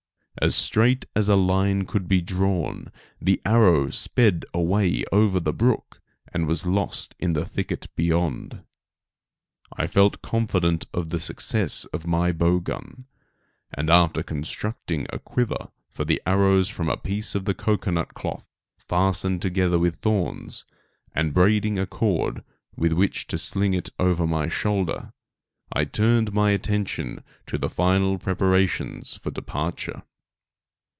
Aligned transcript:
As 0.41 0.55
straight 0.55 1.05
as 1.13 1.27
a 1.29 1.35
line 1.35 1.85
could 1.85 2.07
be 2.07 2.21
drawn, 2.21 2.89
the 3.21 3.41
arrow 3.45 3.89
sped 3.91 4.45
away 4.55 5.03
over 5.11 5.39
the 5.41 5.53
brook 5.53 6.01
and 6.33 6.47
was 6.47 6.65
lost 6.65 7.13
in 7.19 7.33
the 7.33 7.45
thicket 7.45 7.87
beyond. 7.97 8.63
I 9.77 9.85
felt 9.87 10.21
confident 10.21 10.85
of 10.93 11.09
the 11.09 11.19
success 11.19 11.83
of 11.93 12.07
my 12.07 12.31
bow 12.31 12.59
gun, 12.59 13.05
and 13.73 13.89
after 13.89 14.23
constructing 14.23 15.05
a 15.09 15.19
quiver 15.19 15.69
for 15.89 16.05
the 16.05 16.21
arrows 16.25 16.69
from 16.69 16.87
a 16.89 16.97
piece 16.97 17.35
of 17.35 17.43
the 17.43 17.53
cocoanut 17.53 18.13
cloth 18.15 18.47
fastened 18.77 19.41
together 19.43 19.77
with 19.77 19.97
thorns, 19.97 20.63
and 21.13 21.33
braiding 21.35 21.77
a 21.77 21.85
cord 21.85 22.41
with 22.75 22.93
which 22.93 23.27
to 23.27 23.37
sling 23.37 23.73
it 23.73 23.89
over 23.99 24.25
my 24.25 24.47
shoulder, 24.47 25.11
I 25.73 25.83
turned 25.85 26.33
my 26.33 26.49
attention 26.51 27.21
to 27.47 27.57
the 27.57 27.69
final 27.69 28.17
preparations 28.17 29.17
for 29.17 29.29
departure. 29.29 30.03